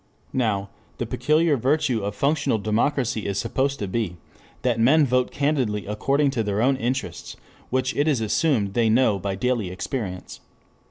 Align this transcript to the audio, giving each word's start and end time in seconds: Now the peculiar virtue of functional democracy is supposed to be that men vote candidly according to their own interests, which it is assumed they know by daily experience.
Now 0.33 0.71
the 0.97 1.05
peculiar 1.05 1.55
virtue 1.57 2.03
of 2.03 2.15
functional 2.15 2.57
democracy 2.57 3.27
is 3.27 3.37
supposed 3.37 3.77
to 3.77 3.87
be 3.87 4.17
that 4.63 4.79
men 4.79 5.05
vote 5.05 5.29
candidly 5.29 5.85
according 5.85 6.31
to 6.31 6.41
their 6.43 6.59
own 6.59 6.75
interests, 6.77 7.35
which 7.69 7.95
it 7.95 8.07
is 8.07 8.19
assumed 8.19 8.73
they 8.73 8.89
know 8.89 9.19
by 9.19 9.35
daily 9.35 9.69
experience. 9.69 10.39